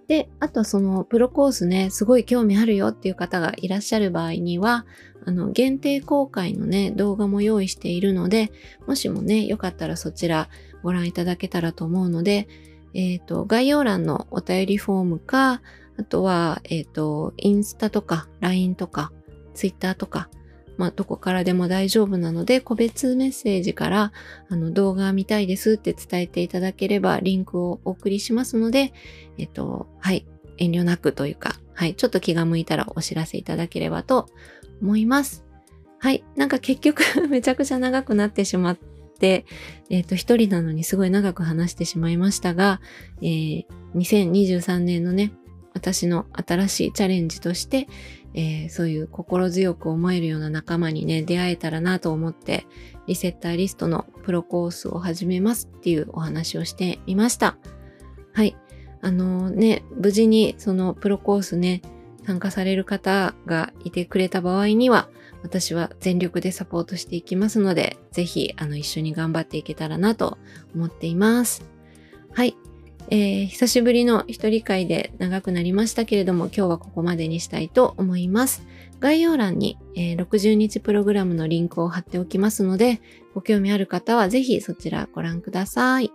[0.09, 4.85] で、あとそのプロコースね、すごい興味あるよっていう方がいらっしゃる場合には、
[5.25, 8.51] あの、限定公開のね、動画も用意しているので、
[8.87, 10.49] もしもね、よかったらそちら
[10.83, 12.49] ご覧いただけたらと思うので、
[12.93, 15.61] えっ、ー、と、概要欄のお便りフォームか、
[15.97, 19.13] あとは、えっ、ー、と、インスタとか、LINE とか、
[19.53, 20.29] Twitter とか、
[20.77, 24.11] まあ、どこからでも大丈夫なので、個別メッセージから、
[24.49, 28.93] あの、動画見たいですって伝えていただければ、リンクをお送りしますので、
[29.37, 30.25] えっと、はい、
[30.57, 34.29] 遠慮なくというか、はい、ちょっと気が向いたらお知らせいただければと
[34.81, 35.45] 思います。
[35.99, 38.77] はい、なんか結局 めちゃくちゃ長くなってしまっ
[39.19, 39.45] て、
[39.89, 42.81] えっ、と、一人なのにすごい長く話してしまいましたが、
[43.21, 43.65] えー、
[43.95, 45.31] 2023年のね、
[45.73, 47.87] 私の新しいチャレンジとして、
[48.37, 52.67] えー、そういう心強く思えるような仲間にね、出会えたらなと思って、
[53.07, 57.57] リセッターリストのプロコースを始めますっていうお話をしてみました。
[58.33, 58.55] はい。
[59.01, 61.81] あのー、ね、無事にそのプロコースね、
[62.27, 65.09] 参加される方がいてくれた場合には、
[65.41, 70.37] 私は全力でサポートしていきますので、ぜひ、あの、一緒に頑張っていけたらなと
[70.75, 71.65] 思っています。
[72.33, 72.55] はい。
[73.09, 78.63] えー、久しぶりの一人会で長くなりましたけれども、今日はここまでにしたいと思います。
[78.99, 83.01] 概要欄に、えー、60日プログラムのリンクを貼っておきますので、
[83.33, 86.11] ご興味ある方はぜひそちらご覧ください。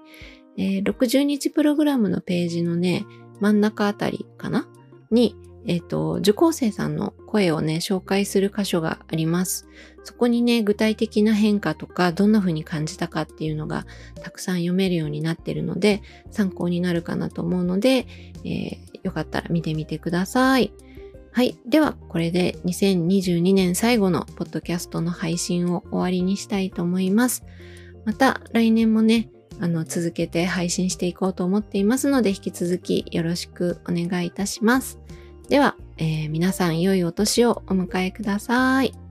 [0.58, 3.06] えー、60日プログラムのページのね、
[3.40, 4.68] 真ん中あたりかな？
[5.10, 5.36] に、
[5.66, 9.66] えっ、ー、と、受講生さんの声をね、紹介する箇所があります。
[10.04, 13.86] そこにね、具体的な変化とか、どんな風に感じたかっていうのが
[14.22, 18.06] たくさん読めるようになってるので、参考になるかなと思うので、
[18.44, 20.72] えー、よかったら見てみてください。
[21.30, 21.56] はい。
[21.66, 27.44] では、これで2022年最後のポッドキャストの配信を終わりにしたいと思います。
[28.04, 29.30] また来年もね、
[29.60, 34.98] あの、続けて配信していこうと思っていますので、引き続きよろしくお願いいたします。
[35.48, 39.01] では、えー、皆さん良いお年をお迎えください。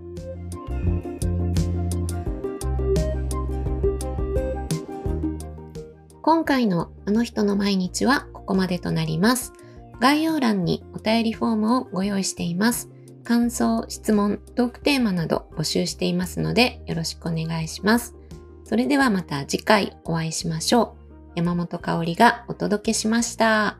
[6.23, 9.53] 今回のあの人の毎日はここまでとなります。
[9.99, 12.89] 概要欄にお便りフォームをご用意しています。
[13.23, 18.15] 感想、質問、トークテーマなど募集していますのでよろしくお願いします。
[18.63, 21.31] それではまた次回お会いしましょう。
[21.35, 23.77] 山本香里がお届けしました。